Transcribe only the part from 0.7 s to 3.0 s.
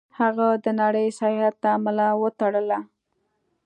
نړۍ سیاحت ته ملا وتړله.